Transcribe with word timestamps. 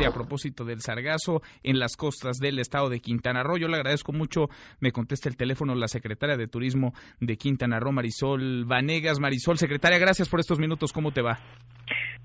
Y 0.00 0.04
a 0.04 0.10
propósito 0.10 0.64
del 0.64 0.80
sargazo 0.80 1.42
en 1.62 1.78
las 1.78 1.98
costas 1.98 2.38
del 2.38 2.58
estado 2.58 2.88
de 2.88 3.00
Quintana 3.00 3.42
Roo, 3.42 3.58
yo 3.58 3.68
le 3.68 3.76
agradezco 3.76 4.12
mucho, 4.12 4.48
me 4.80 4.90
contesta 4.90 5.28
el 5.28 5.36
teléfono 5.36 5.74
la 5.74 5.86
secretaria 5.86 6.38
de 6.38 6.46
Turismo 6.46 6.94
de 7.20 7.36
Quintana 7.36 7.78
Roo, 7.78 7.92
Marisol 7.92 8.64
Vanegas. 8.64 9.20
Marisol, 9.20 9.58
secretaria, 9.58 9.98
gracias 9.98 10.30
por 10.30 10.40
estos 10.40 10.58
minutos, 10.58 10.94
¿cómo 10.94 11.12
te 11.12 11.20
va? 11.20 11.38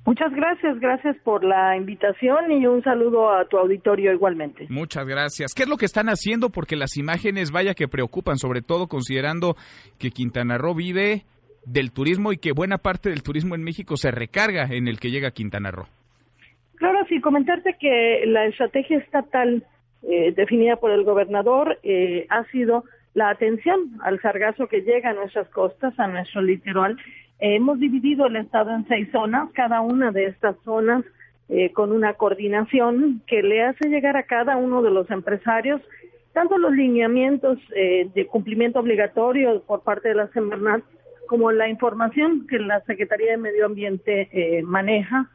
Muchas 0.05 0.31
gracias, 0.31 0.79
gracias 0.79 1.17
por 1.25 1.43
la 1.43 1.75
invitación 1.75 2.51
y 2.51 2.65
un 2.67 2.81
saludo 2.83 3.33
a 3.33 3.45
tu 3.49 3.57
auditorio 3.57 4.13
igualmente. 4.13 4.67
Muchas 4.69 5.05
gracias. 5.05 5.53
¿Qué 5.53 5.63
es 5.63 5.69
lo 5.69 5.77
que 5.77 5.85
están 5.85 6.07
haciendo? 6.07 6.51
Porque 6.51 6.77
las 6.77 6.95
imágenes, 6.95 7.51
vaya 7.51 7.73
que 7.73 7.89
preocupan, 7.89 8.37
sobre 8.37 8.61
todo 8.61 8.87
considerando 8.87 9.57
que 9.99 10.11
Quintana 10.11 10.57
Roo 10.57 10.73
vive 10.73 11.25
del 11.65 11.91
turismo 11.91 12.31
y 12.31 12.37
que 12.37 12.53
buena 12.53 12.77
parte 12.77 13.09
del 13.09 13.23
turismo 13.23 13.55
en 13.55 13.63
México 13.63 13.97
se 13.97 14.11
recarga 14.11 14.67
en 14.69 14.87
el 14.87 14.99
que 14.99 15.09
llega 15.09 15.31
Quintana 15.31 15.71
Roo. 15.71 15.87
Claro, 16.83 17.05
sí, 17.07 17.21
comentarte 17.21 17.77
que 17.79 18.25
la 18.27 18.45
estrategia 18.45 18.97
estatal 18.97 19.63
eh, 20.01 20.33
definida 20.35 20.75
por 20.75 20.91
el 20.91 21.05
gobernador 21.05 21.79
eh, 21.81 22.25
ha 22.29 22.43
sido 22.51 22.83
la 23.13 23.29
atención 23.29 24.01
al 24.01 24.19
sargazo 24.21 24.67
que 24.67 24.81
llega 24.81 25.11
a 25.11 25.13
nuestras 25.13 25.47
costas, 25.51 25.97
a 25.97 26.07
nuestro 26.07 26.41
litoral. 26.41 26.97
Eh, 27.39 27.55
hemos 27.55 27.79
dividido 27.79 28.25
el 28.25 28.35
estado 28.35 28.71
en 28.71 28.85
seis 28.89 29.07
zonas, 29.13 29.49
cada 29.53 29.79
una 29.79 30.11
de 30.11 30.25
estas 30.25 30.57
zonas 30.65 31.05
con 31.73 31.93
una 31.93 32.15
coordinación 32.15 33.21
que 33.27 33.43
le 33.43 33.63
hace 33.63 33.87
llegar 33.87 34.17
a 34.17 34.23
cada 34.23 34.57
uno 34.57 34.81
de 34.81 34.91
los 34.91 35.09
empresarios 35.09 35.79
tanto 36.33 36.57
los 36.57 36.73
lineamientos 36.73 37.59
de 37.69 38.27
cumplimiento 38.29 38.79
obligatorio 38.79 39.61
por 39.61 39.83
parte 39.83 40.09
de 40.09 40.15
la 40.15 40.27
Semarnat 40.29 40.83
como 41.27 41.51
la 41.51 41.69
información 41.69 42.47
que 42.47 42.59
la 42.59 42.81
Secretaría 42.81 43.31
de 43.31 43.37
Medio 43.37 43.67
Ambiente 43.67 44.61
maneja 44.63 45.29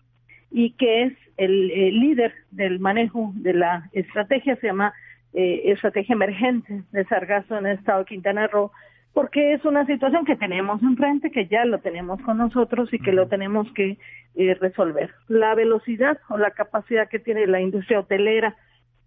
y 0.50 0.72
que 0.72 1.04
es 1.04 1.12
el, 1.36 1.68
líder 1.68 2.32
del 2.50 2.80
manejo 2.80 3.32
de 3.34 3.54
la 3.54 3.88
estrategia, 3.92 4.56
se 4.56 4.68
llama 4.68 4.92
eh, 5.32 5.62
Estrategia 5.66 6.14
Emergente 6.14 6.82
de 6.90 7.04
Sargazo 7.04 7.58
en 7.58 7.66
el 7.66 7.78
estado 7.78 8.00
de 8.00 8.06
Quintana 8.06 8.46
Roo, 8.46 8.70
porque 9.12 9.52
es 9.52 9.64
una 9.64 9.84
situación 9.86 10.24
que 10.24 10.36
tenemos 10.36 10.82
enfrente, 10.82 11.30
que 11.30 11.46
ya 11.46 11.64
lo 11.64 11.78
tenemos 11.80 12.20
con 12.22 12.38
nosotros 12.38 12.92
y 12.92 12.98
que 12.98 13.12
lo 13.12 13.28
tenemos 13.28 13.70
que 13.72 13.98
eh, 14.36 14.54
resolver. 14.54 15.10
La 15.28 15.54
velocidad 15.54 16.18
o 16.28 16.38
la 16.38 16.50
capacidad 16.52 17.08
que 17.08 17.18
tiene 17.18 17.46
la 17.46 17.60
industria 17.60 18.00
hotelera 18.00 18.56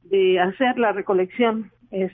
de 0.04 0.40
hacer 0.40 0.78
la 0.78 0.92
recolección 0.92 1.72
es 1.92 2.12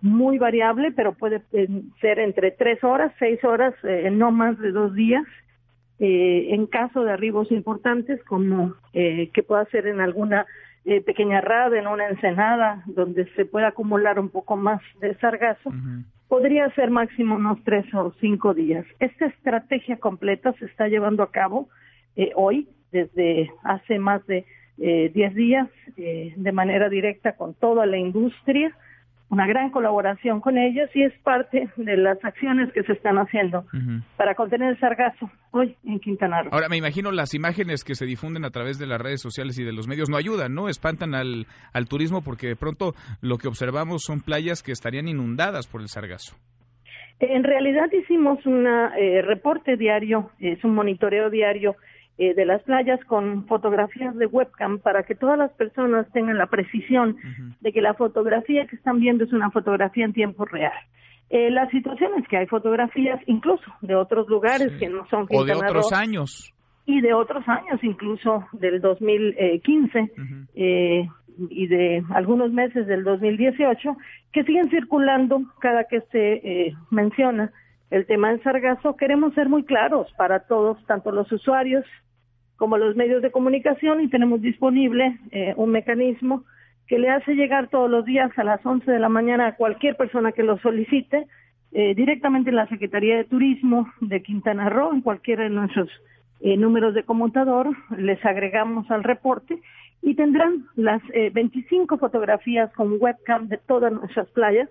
muy 0.00 0.38
variable, 0.38 0.92
pero 0.92 1.12
puede 1.12 1.42
eh, 1.52 1.68
ser 2.00 2.18
entre 2.18 2.52
tres 2.52 2.82
horas, 2.82 3.12
seis 3.18 3.42
horas, 3.44 3.74
no 4.12 4.30
más 4.30 4.58
de 4.58 4.72
dos 4.72 4.94
días 4.94 5.24
eh, 6.02 6.54
en 6.54 6.66
caso 6.66 7.04
de 7.04 7.12
arribos 7.12 7.52
importantes, 7.52 8.24
como 8.24 8.74
eh, 8.94 9.28
que 9.34 9.42
pueda 9.42 9.66
ser 9.66 9.86
en 9.86 10.00
alguna 10.00 10.46
eh, 10.86 11.02
pequeña 11.02 11.42
rada, 11.42 11.78
en 11.78 11.86
una 11.86 12.08
ensenada, 12.08 12.82
donde 12.86 13.26
se 13.36 13.44
pueda 13.44 13.68
acumular 13.68 14.18
un 14.18 14.30
poco 14.30 14.56
más 14.56 14.80
de 15.00 15.14
sargazo, 15.16 15.70
podría 16.26 16.70
ser 16.70 16.90
máximo 16.90 17.34
unos 17.34 17.62
tres 17.64 17.84
o 17.92 18.14
cinco 18.18 18.54
días. 18.54 18.86
Esta 18.98 19.26
estrategia 19.26 19.98
completa 19.98 20.54
se 20.54 20.64
está 20.64 20.88
llevando 20.88 21.22
a 21.22 21.30
cabo 21.30 21.68
hoy, 22.34 22.66
desde 22.92 23.50
hace 23.62 23.98
más 23.98 24.26
de 24.26 24.46
diez 24.78 25.34
días, 25.34 25.68
de 25.96 26.52
manera 26.52 26.88
directa 26.88 27.36
con 27.36 27.52
toda 27.52 27.84
la 27.84 27.98
industria 27.98 28.74
una 29.30 29.46
gran 29.46 29.70
colaboración 29.70 30.40
con 30.40 30.58
ellos 30.58 30.90
y 30.94 31.04
es 31.04 31.12
parte 31.20 31.70
de 31.76 31.96
las 31.96 32.22
acciones 32.24 32.72
que 32.72 32.82
se 32.82 32.92
están 32.92 33.16
haciendo 33.16 33.64
para 34.16 34.34
contener 34.34 34.70
el 34.70 34.80
sargazo 34.80 35.30
hoy 35.52 35.76
en 35.84 36.00
Quintana 36.00 36.42
Roo. 36.42 36.50
Ahora, 36.52 36.68
me 36.68 36.76
imagino 36.76 37.12
las 37.12 37.32
imágenes 37.32 37.84
que 37.84 37.94
se 37.94 38.06
difunden 38.06 38.44
a 38.44 38.50
través 38.50 38.78
de 38.78 38.86
las 38.86 39.00
redes 39.00 39.20
sociales 39.22 39.58
y 39.58 39.64
de 39.64 39.72
los 39.72 39.86
medios 39.86 40.10
no 40.10 40.16
ayudan, 40.16 40.54
¿no? 40.54 40.68
Espantan 40.68 41.14
al, 41.14 41.46
al 41.72 41.88
turismo 41.88 42.22
porque 42.22 42.48
de 42.48 42.56
pronto 42.56 42.92
lo 43.22 43.38
que 43.38 43.48
observamos 43.48 44.02
son 44.02 44.20
playas 44.20 44.62
que 44.62 44.72
estarían 44.72 45.06
inundadas 45.06 45.68
por 45.68 45.80
el 45.80 45.88
sargazo. 45.88 46.36
En 47.20 47.44
realidad 47.44 47.92
hicimos 47.92 48.44
un 48.46 48.66
eh, 48.66 49.22
reporte 49.22 49.76
diario, 49.76 50.30
es 50.40 50.64
un 50.64 50.74
monitoreo 50.74 51.28
diario 51.30 51.76
eh, 52.20 52.34
de 52.34 52.44
las 52.44 52.62
playas 52.64 53.02
con 53.06 53.46
fotografías 53.46 54.14
de 54.14 54.26
webcam 54.26 54.78
para 54.78 55.04
que 55.04 55.14
todas 55.14 55.38
las 55.38 55.50
personas 55.52 56.06
tengan 56.12 56.36
la 56.36 56.48
precisión 56.48 57.16
de 57.62 57.72
que 57.72 57.80
la 57.80 57.94
fotografía 57.94 58.66
que 58.66 58.76
están 58.76 59.00
viendo 59.00 59.24
es 59.24 59.32
una 59.32 59.50
fotografía 59.50 60.04
en 60.04 60.12
tiempo 60.12 60.44
real. 60.44 60.74
Eh, 61.30 61.50
la 61.50 61.66
situación 61.70 62.10
es 62.18 62.28
que 62.28 62.36
hay 62.36 62.46
fotografías 62.46 63.18
incluso 63.26 63.64
de 63.80 63.94
otros 63.94 64.28
lugares 64.28 64.70
que 64.78 64.90
no 64.90 65.06
son 65.08 65.26
o 65.30 65.44
de 65.44 65.54
otros 65.54 65.94
años. 65.94 66.52
Y 66.84 67.00
de 67.00 67.14
otros 67.14 67.42
años 67.48 67.82
incluso 67.82 68.44
del 68.52 68.82
2015 68.82 70.12
eh, 70.56 71.08
y 71.48 71.66
de 71.68 72.04
algunos 72.10 72.52
meses 72.52 72.86
del 72.86 73.02
2018 73.02 73.96
que 74.30 74.44
siguen 74.44 74.68
circulando 74.68 75.40
cada 75.58 75.84
que 75.84 76.02
se 76.12 76.32
eh, 76.34 76.74
menciona 76.90 77.50
el 77.90 78.04
tema 78.04 78.28
del 78.28 78.42
sargazo. 78.42 78.94
Queremos 78.96 79.32
ser 79.32 79.48
muy 79.48 79.64
claros 79.64 80.12
para 80.18 80.40
todos 80.40 80.84
tanto 80.84 81.12
los 81.12 81.32
usuarios 81.32 81.86
como 82.60 82.76
los 82.76 82.94
medios 82.94 83.22
de 83.22 83.30
comunicación 83.30 84.02
y 84.02 84.08
tenemos 84.08 84.42
disponible 84.42 85.18
eh, 85.30 85.54
un 85.56 85.70
mecanismo 85.70 86.44
que 86.86 86.98
le 86.98 87.08
hace 87.08 87.34
llegar 87.34 87.68
todos 87.68 87.90
los 87.90 88.04
días 88.04 88.30
a 88.36 88.44
las 88.44 88.64
11 88.66 88.92
de 88.92 88.98
la 88.98 89.08
mañana 89.08 89.46
a 89.46 89.56
cualquier 89.56 89.96
persona 89.96 90.32
que 90.32 90.42
lo 90.42 90.58
solicite 90.58 91.26
eh, 91.72 91.94
directamente 91.94 92.50
en 92.50 92.56
la 92.56 92.68
Secretaría 92.68 93.16
de 93.16 93.24
Turismo 93.24 93.90
de 94.02 94.22
Quintana 94.22 94.68
Roo, 94.68 94.92
en 94.92 95.00
cualquiera 95.00 95.44
de 95.44 95.48
nuestros 95.48 95.88
eh, 96.40 96.58
números 96.58 96.92
de 96.92 97.02
conmutador, 97.02 97.74
les 97.96 98.22
agregamos 98.26 98.90
al 98.90 99.04
reporte 99.04 99.58
y 100.02 100.14
tendrán 100.14 100.66
las 100.76 101.00
25 101.32 101.96
fotografías 101.96 102.70
con 102.74 102.98
webcam 103.00 103.48
de 103.48 103.56
todas 103.56 103.90
nuestras 103.90 104.28
playas 104.32 104.68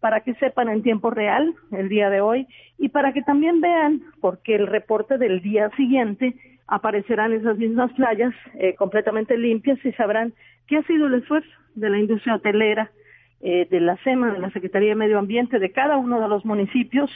para 0.00 0.20
que 0.20 0.32
sepan 0.36 0.70
en 0.70 0.82
tiempo 0.82 1.10
real 1.10 1.54
el 1.72 1.90
día 1.90 2.08
de 2.08 2.22
hoy 2.22 2.46
y 2.78 2.88
para 2.88 3.12
que 3.12 3.20
también 3.20 3.60
vean, 3.60 4.00
porque 4.22 4.54
el 4.54 4.66
reporte 4.66 5.18
del 5.18 5.42
día 5.42 5.70
siguiente 5.76 6.34
aparecerán 6.68 7.32
esas 7.32 7.56
mismas 7.56 7.90
playas 7.94 8.34
eh, 8.54 8.74
completamente 8.74 9.36
limpias 9.36 9.78
y 9.84 9.92
sabrán 9.92 10.34
qué 10.66 10.76
ha 10.76 10.82
sido 10.82 11.06
el 11.06 11.14
esfuerzo 11.14 11.50
de 11.74 11.90
la 11.90 11.98
industria 11.98 12.36
hotelera, 12.36 12.90
eh, 13.40 13.66
de 13.70 13.80
la 13.80 13.96
SEMA, 13.98 14.32
de 14.32 14.40
la 14.40 14.50
Secretaría 14.50 14.90
de 14.90 14.94
Medio 14.94 15.18
Ambiente, 15.18 15.58
de 15.58 15.72
cada 15.72 15.96
uno 15.96 16.20
de 16.20 16.28
los 16.28 16.44
municipios, 16.44 17.10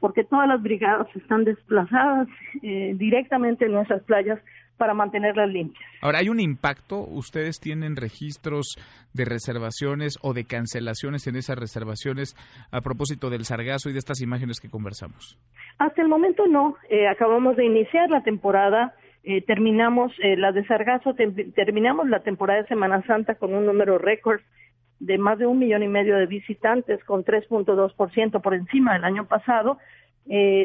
porque 0.00 0.24
todas 0.24 0.48
las 0.48 0.62
brigadas 0.62 1.06
están 1.14 1.44
desplazadas 1.44 2.28
eh, 2.62 2.94
directamente 2.96 3.66
en 3.66 3.72
nuestras 3.72 4.02
playas 4.04 4.40
para 4.76 4.94
mantenerlas 4.94 5.48
limpias. 5.48 5.84
Ahora, 6.00 6.18
¿hay 6.18 6.28
un 6.28 6.40
impacto? 6.40 7.00
¿Ustedes 7.00 7.60
tienen 7.60 7.96
registros 7.96 8.76
de 9.12 9.24
reservaciones 9.24 10.18
o 10.22 10.34
de 10.34 10.44
cancelaciones 10.44 11.26
en 11.26 11.36
esas 11.36 11.56
reservaciones 11.56 12.34
a 12.72 12.80
propósito 12.80 13.30
del 13.30 13.44
sargazo 13.44 13.88
y 13.88 13.92
de 13.92 13.98
estas 13.98 14.20
imágenes 14.20 14.60
que 14.60 14.68
conversamos? 14.68 15.38
Hasta 15.78 16.02
el 16.02 16.08
momento 16.08 16.46
no. 16.46 16.76
Eh, 16.88 17.08
acabamos 17.08 17.56
de 17.56 17.64
iniciar 17.64 18.10
la 18.10 18.22
temporada. 18.22 18.94
Eh, 19.22 19.42
terminamos 19.42 20.12
eh, 20.22 20.36
la 20.36 20.52
de 20.52 20.66
sargazo, 20.66 21.14
terminamos 21.14 22.08
la 22.08 22.20
temporada 22.20 22.62
de 22.62 22.68
Semana 22.68 23.02
Santa 23.06 23.36
con 23.36 23.54
un 23.54 23.64
número 23.64 23.98
récord 23.98 24.40
de 25.00 25.18
más 25.18 25.38
de 25.38 25.46
un 25.46 25.58
millón 25.58 25.82
y 25.82 25.88
medio 25.88 26.16
de 26.16 26.26
visitantes, 26.26 27.02
con 27.04 27.24
3.2% 27.24 28.40
por 28.40 28.54
encima 28.54 28.94
del 28.94 29.04
año 29.04 29.26
pasado. 29.26 29.78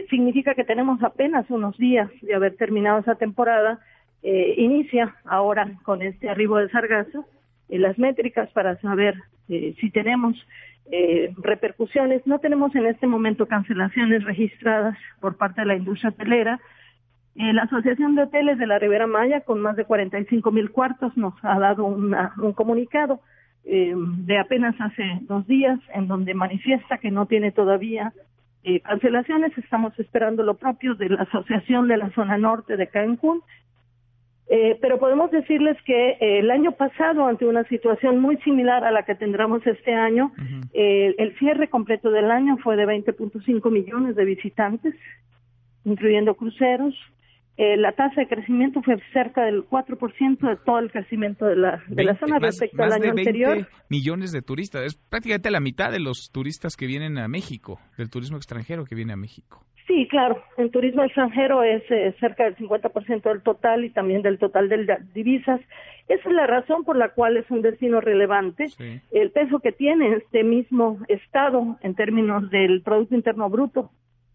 significa 0.10 0.54
que 0.56 0.64
tenemos 0.64 1.02
apenas 1.04 1.50
unos 1.50 1.78
días 1.78 2.10
de 2.22 2.36
haber 2.36 2.56
terminado 2.56 3.00
esa 3.00 3.16
temporada 3.16 3.80
eh, 4.22 4.56
inicia 4.58 5.16
ahora 5.24 5.72
con 5.84 6.02
este 6.02 6.30
arribo 6.30 6.58
de 6.58 6.70
sargazo 6.70 7.26
eh, 7.70 7.80
las 7.80 7.98
métricas 7.98 8.50
para 8.52 8.80
saber 8.82 9.16
eh, 9.48 9.76
si 9.80 9.90
tenemos 9.90 10.36
repercusiones. 11.44 12.26
No 12.26 12.40
tenemos 12.40 12.74
en 12.74 12.88
este 12.88 13.06
momento 13.06 13.46
cancelaciones 13.46 14.24
registradas 14.24 14.98
por 15.20 15.38
parte 15.38 15.62
de 15.62 15.68
la 15.68 15.76
industria 15.76 16.10
hotelera. 16.10 16.60
la 17.36 17.62
Asociación 17.62 18.16
de 18.16 18.24
Hoteles 18.24 18.58
de 18.58 18.66
la 18.66 18.80
Ribera 18.80 19.06
Maya, 19.06 19.42
con 19.42 19.62
más 19.62 19.76
de 19.76 19.86
45 19.86 20.52
mil 20.52 20.72
cuartos, 20.72 21.16
nos 21.16 21.36
ha 21.44 21.60
dado 21.60 21.86
un 21.86 22.54
comunicado 22.54 23.20
de 23.64 24.38
apenas 24.40 24.74
hace 24.82 25.04
dos 25.28 25.46
días 25.46 25.80
en 25.94 26.08
donde 26.08 26.34
manifiesta 26.34 26.98
que 26.98 27.12
no 27.12 27.28
tiene 27.28 27.52
todavía 27.52 28.12
cancelaciones. 28.84 29.56
Estamos 29.60 29.94
esperando 30.00 30.42
lo 30.42 30.56
propio 30.56 30.96
de 30.96 31.10
la 31.10 31.22
Asociación 31.22 31.88
de 31.88 31.98
la 31.98 32.10
Zona 32.16 32.40
Norte 32.40 32.78
de 32.78 32.88
Cancún 32.88 33.44
eh, 34.52 34.80
pero 34.82 34.98
podemos 34.98 35.30
decirles 35.30 35.78
que 35.86 36.10
eh, 36.20 36.40
el 36.40 36.50
año 36.50 36.72
pasado, 36.72 37.28
ante 37.28 37.46
una 37.46 37.64
situación 37.66 38.20
muy 38.20 38.38
similar 38.38 38.84
a 38.84 38.90
la 38.90 39.04
que 39.04 39.14
tendremos 39.14 39.66
este 39.68 39.94
año, 39.94 40.32
eh, 40.74 41.14
el 41.20 41.38
cierre 41.38 41.70
completo 41.70 42.10
del 42.10 42.32
año 42.32 42.58
fue 42.58 42.76
de 42.76 42.86
20.5 42.86 43.72
millones 43.72 44.16
de 44.16 44.26
visitantes, 44.26 44.96
incluyendo 45.86 46.34
cruceros. 46.34 46.96
la 47.58 47.92
tasa 47.92 48.22
de 48.22 48.28
crecimiento 48.28 48.82
fue 48.82 48.98
cerca 49.14 49.44
del 49.44 49.66
4% 49.66 50.40
de 50.40 50.56
todo 50.66 50.80
el 50.80 50.90
crecimiento 50.92 51.46
de 51.46 51.58
la, 51.58 51.84
de 51.88 52.04
la 52.06 52.18
zona 52.18 52.40
respecto 52.40 52.82
al 52.82 52.94
año 52.94 53.12
anterior. 53.12 53.68
millones 53.90 54.32
de 54.32 54.42
turistas, 54.42 54.84
es 54.84 54.96
prácticamente 54.96 55.52
la 55.52 55.60
mitad 55.60 55.92
de 55.92 56.00
los 56.00 56.32
turistas 56.32 56.76
que 56.76 56.88
vienen 56.88 57.20
a 57.20 57.28
México, 57.28 57.80
del 57.98 58.10
turismo 58.10 58.38
extranjero 58.38 58.86
que 58.86 58.96
viene 58.96 59.14
a 59.14 59.18
México. 59.18 59.64
Sí, 59.90 60.08
claro. 60.08 60.44
En 60.58 60.70
turismo 60.70 61.04
extranjero 61.04 61.64
es 61.64 61.82
eh, 61.90 62.14
cerca 62.20 62.44
del 62.44 62.56
50% 62.58 63.24
del 63.24 63.42
total 63.42 63.84
y 63.84 63.90
también 63.90 64.22
del 64.22 64.38
total 64.38 64.70
de 64.70 64.86
divisas. 65.16 65.60
Esa 66.08 66.30
es 66.30 66.36
la 66.36 66.46
razón 66.46 66.84
por 66.84 66.96
la 66.96 67.10
cual 67.10 67.38
es 67.38 67.50
un 67.50 67.64
destino 67.64 68.00
relevante. 68.00 68.68
El 69.10 69.32
peso 69.32 69.60
que 69.60 69.72
tiene 69.72 70.18
este 70.18 70.44
mismo 70.44 71.00
estado 71.08 71.80
en 71.82 71.96
términos 71.96 72.52
del 72.52 72.84
Producto 72.84 73.16
Interno 73.16 73.50
Bruto 73.50 73.90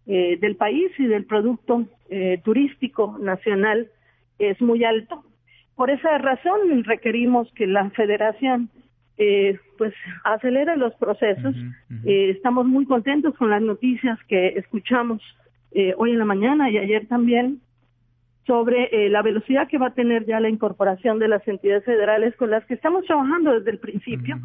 eh, 0.07 0.37
del 0.41 0.57
país 0.57 0.91
y 0.97 1.05
del 1.05 1.23
Producto 1.23 1.85
eh, 2.09 2.41
Turístico 2.43 3.17
Nacional 3.21 3.87
es 4.39 4.59
muy 4.61 4.83
alto. 4.83 5.23
Por 5.77 5.89
esa 5.89 6.17
razón 6.17 6.83
requerimos 6.83 7.49
que 7.53 7.65
la 7.65 7.89
Federación 7.91 8.69
eh, 9.17 9.57
pues 9.77 9.93
acelere 10.25 10.75
los 10.75 10.93
procesos. 10.95 11.55
Eh, 12.05 12.31
estamos 12.31 12.65
muy 12.65 12.85
contentos 12.85 13.33
con 13.37 13.49
las 13.49 13.61
noticias 13.61 14.19
que 14.27 14.49
escuchamos 14.57 15.21
eh, 15.75 15.93
hoy 15.97 16.11
en 16.11 16.19
la 16.19 16.25
mañana 16.25 16.69
y 16.69 16.77
ayer 16.77 17.05
también 17.07 17.59
sobre 18.47 18.85
eh, 18.91 19.09
la 19.09 19.21
velocidad 19.21 19.67
que 19.67 19.77
va 19.77 19.87
a 19.87 19.93
tener 19.93 20.25
ya 20.25 20.39
la 20.39 20.49
incorporación 20.49 21.19
de 21.19 21.27
las 21.27 21.47
entidades 21.47 21.83
federales 21.83 22.35
con 22.37 22.49
las 22.49 22.63
que 22.65 22.75
estamos 22.75 23.05
trabajando 23.05 23.51
desde 23.53 23.71
el 23.71 23.79
principio. 23.79 24.39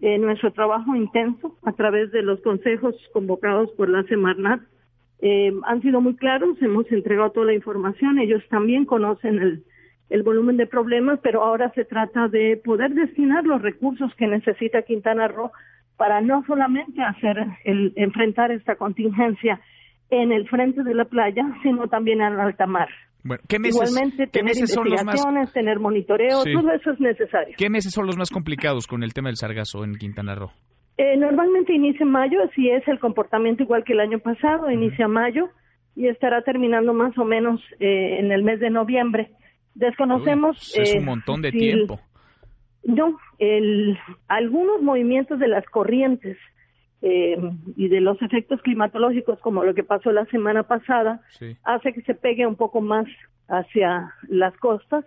en 0.00 0.22
nuestro 0.22 0.52
trabajo 0.52 0.94
intenso 0.94 1.56
a 1.64 1.72
través 1.72 2.12
de 2.12 2.22
los 2.22 2.40
consejos 2.40 2.94
convocados 3.12 3.70
por 3.72 3.88
la 3.88 4.02
Semarnat 4.04 4.60
han 5.64 5.82
sido 5.82 6.00
muy 6.00 6.14
claros, 6.14 6.60
hemos 6.60 6.90
entregado 6.92 7.30
toda 7.30 7.46
la 7.46 7.54
información, 7.54 8.18
ellos 8.18 8.42
también 8.48 8.84
conocen 8.84 9.40
el, 9.40 9.64
el 10.08 10.22
volumen 10.22 10.56
de 10.56 10.66
problemas, 10.66 11.18
pero 11.22 11.42
ahora 11.42 11.72
se 11.74 11.84
trata 11.84 12.28
de 12.28 12.60
poder 12.64 12.94
destinar 12.94 13.44
los 13.44 13.60
recursos 13.60 14.14
que 14.14 14.26
necesita 14.26 14.82
Quintana 14.82 15.26
Roo 15.28 15.50
para 15.96 16.20
no 16.20 16.44
solamente 16.46 17.02
hacer 17.02 17.44
el 17.64 17.92
enfrentar 17.96 18.52
esta 18.52 18.76
contingencia 18.76 19.60
en 20.10 20.32
el 20.32 20.48
frente 20.48 20.82
de 20.82 20.94
la 20.94 21.04
playa, 21.04 21.42
sino 21.62 21.88
también 21.88 22.20
en 22.20 22.38
alta 22.38 22.66
mar. 22.66 22.88
Bueno, 23.24 23.42
¿qué 23.48 23.58
meses, 23.58 23.90
Igualmente, 23.90 24.26
tener 24.28 24.54
son 24.68 24.88
los 24.88 25.04
más... 25.04 25.52
tener 25.52 25.80
monitoreo, 25.80 26.44
todo 26.44 26.72
eso 26.72 26.92
es 26.92 27.00
necesario. 27.00 27.54
¿Qué 27.58 27.68
meses 27.68 27.92
son 27.92 28.06
los 28.06 28.16
más 28.16 28.30
complicados 28.30 28.86
con 28.86 29.02
el 29.02 29.12
tema 29.12 29.30
del 29.30 29.36
sargazo 29.36 29.82
en 29.82 29.96
Quintana 29.96 30.36
Roo? 30.36 30.52
Eh, 30.96 31.16
normalmente 31.16 31.74
inicia 31.74 32.04
en 32.04 32.10
mayo, 32.10 32.38
así 32.44 32.70
es 32.70 32.86
el 32.86 33.00
comportamiento 33.00 33.64
igual 33.64 33.84
que 33.84 33.94
el 33.94 34.00
año 34.00 34.20
pasado, 34.20 34.70
inicia 34.70 35.08
mayo 35.08 35.48
y 35.96 36.06
estará 36.06 36.42
terminando 36.42 36.94
más 36.94 37.18
o 37.18 37.24
menos 37.24 37.60
eh, 37.80 38.18
en 38.20 38.30
el 38.30 38.44
mes 38.44 38.60
de 38.60 38.70
noviembre. 38.70 39.30
Desconocemos. 39.74 40.56
Pues 40.74 40.88
es 40.88 40.94
un 40.94 41.02
eh, 41.02 41.04
montón 41.04 41.42
de 41.42 41.50
tiempo. 41.50 42.00
no, 42.84 43.18
el, 43.38 43.98
algunos 44.28 44.80
movimientos 44.82 45.38
de 45.38 45.48
las 45.48 45.66
corrientes 45.66 46.38
eh, 47.02 47.36
y 47.76 47.88
de 47.88 48.00
los 48.00 48.20
efectos 48.22 48.60
climatológicos, 48.62 49.38
como 49.40 49.64
lo 49.64 49.74
que 49.74 49.84
pasó 49.84 50.12
la 50.12 50.24
semana 50.26 50.62
pasada, 50.62 51.20
hace 51.64 51.92
que 51.92 52.02
se 52.02 52.14
pegue 52.14 52.46
un 52.46 52.56
poco 52.56 52.80
más 52.80 53.06
hacia 53.48 54.12
las 54.28 54.56
costas. 54.56 55.04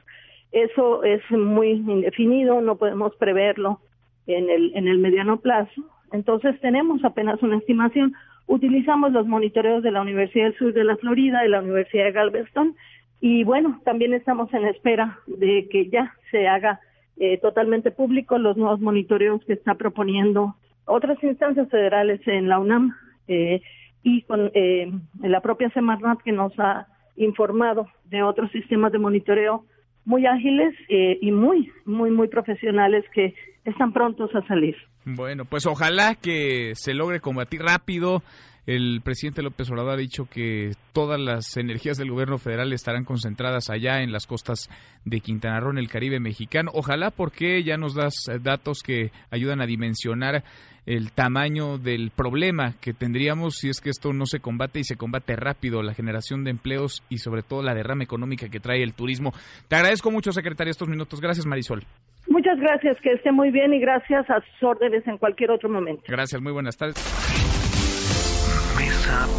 Eso 0.51 1.03
es 1.03 1.21
muy 1.31 1.71
indefinido, 1.71 2.62
no 2.62 2.77
podemos 2.77 3.15
preverlo 3.15 3.81
en 4.27 4.50
el, 4.50 4.71
en 4.75 4.88
el 4.88 5.00
mediano 5.00 5.38
plazo. 5.38 5.83
Entonces 6.12 6.59
tenemos 6.62 7.03
apenas 7.03 7.41
una 7.44 7.57
estimación. 7.57 8.13
Utilizamos 8.47 9.12
los 9.12 9.27
monitoreos 9.27 9.83
de 9.83 9.92
la 9.92 10.01
Universidad 10.01 10.45
del 10.45 10.57
Sur 10.57 10.74
de 10.74 10.83
la 10.83 10.97
Florida, 10.97 11.42
de 11.42 11.50
la 11.50 11.62
Universidad 11.62 12.06
de 12.06 12.12
Galveston, 12.12 12.75
y 13.21 13.44
bueno, 13.44 13.81
también 13.83 14.13
estamos 14.13 14.53
en 14.53 14.65
espera 14.65 15.19
de 15.27 15.68
que 15.69 15.89
ya 15.89 16.15
se 16.31 16.47
haga 16.47 16.80
eh, 17.18 17.38
totalmente 17.39 17.92
público 17.92 18.38
los 18.38 18.56
nuevos 18.56 18.80
monitoreos 18.80 19.44
que 19.44 19.53
está 19.53 19.75
proponiendo 19.75 20.56
otras 20.89 21.21
instancias 21.24 21.69
federales 21.69 22.19
en 22.27 22.50
la 22.50 22.59
UNAM 22.59 22.95
eh, 23.27 23.62
y 24.03 24.24
con 24.24 24.51
eh, 24.53 24.91
la 25.21 25.41
propia 25.41 25.69
Semarnat 25.71 26.21
que 26.21 26.31
nos 26.31 26.57
ha 26.59 26.88
informado 27.15 27.88
de 28.06 28.24
otros 28.24 28.51
sistemas 28.51 28.91
de 28.91 29.00
monitoreo 29.00 29.65
muy 30.06 30.25
ágiles 30.25 30.74
y 30.89 31.31
muy, 31.31 31.71
muy, 31.86 32.09
muy 32.09 32.30
profesionales 32.30 33.06
que 33.13 33.36
están 33.65 33.94
prontos 33.94 34.33
a 34.33 34.41
salir. 34.47 34.75
Bueno, 35.06 35.45
pues 35.45 35.68
ojalá 35.68 36.15
que 36.15 36.74
se 36.75 36.94
logre 36.94 37.19
combatir 37.19 37.62
rápido 37.62 38.24
el 38.69 39.01
presidente 39.04 39.42
López 39.42 39.71
Obrador 39.71 39.94
ha 39.94 39.98
dicho 39.98 40.25
que 40.25 40.74
todas 40.94 41.19
las 41.19 41.57
energías 41.57 41.98
del 41.98 42.12
gobierno 42.12 42.38
federal 42.38 42.71
estarán 42.71 43.04
concentradas 43.04 43.71
allá 43.71 44.04
en 44.04 44.12
las 44.12 44.27
costas 44.27 44.69
de 45.06 45.21
Quintana 45.21 45.60
Roo, 45.60 45.71
en 45.71 45.80
el 45.80 45.89
Caribe 45.89 46.19
mexicano. 46.19 46.69
Ojalá 46.75 47.10
porque 47.10 47.63
ya 47.63 47.77
nos 47.77 47.95
das 47.95 48.27
eh, 48.27 48.38
datos 48.39 48.83
que 48.83 49.10
ayudan 49.31 49.60
a 49.62 49.66
dimensionar 49.66 50.44
el 50.86 51.12
tamaño 51.12 51.80
del 51.80 52.12
problema 52.12 52.75
que 52.80 52.94
tendríamos 52.94 53.56
si 53.56 53.69
es 53.69 53.81
que 53.81 53.89
esto 53.89 54.13
no 54.13 54.27
se 54.27 54.39
combate 54.39 54.81
y 54.81 54.83
se 54.83 54.98
combate 54.98 55.36
rápido, 55.36 55.81
la 55.81 55.95
generación 55.95 56.44
de 56.44 56.51
empleos 56.51 57.04
y 57.10 57.18
sobre 57.18 57.42
todo 57.42 57.63
la 57.63 57.74
derrama 57.74 58.04
económica 58.04 58.50
que 58.50 58.60
trae 58.60 58.83
el 58.83 58.94
turismo. 58.94 59.31
Te 59.68 59.77
agradezco 59.77 60.12
mucho, 60.12 60.31
secretaria, 60.31 60.69
estos 60.69 60.89
minutos. 60.89 61.19
Gracias, 61.21 61.48
Marisol. 61.48 61.81
Muchas 62.27 62.60
gracias, 62.60 62.98
que 63.01 63.13
esté 63.13 63.31
muy 63.31 63.50
bien 63.50 63.74
y 63.74 63.80
gracias 63.80 64.30
a 64.30 64.42
sus 64.42 64.63
órdenes 64.63 65.07
en 65.07 65.18
cualquier 65.18 65.50
otro 65.50 65.69
momento. 65.69 66.04
Gracias, 66.07 66.39
muy 66.39 66.51
buenas 66.51 66.77
tardes 66.77 67.58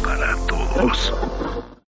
para 0.03 0.35
todos. 0.47 1.13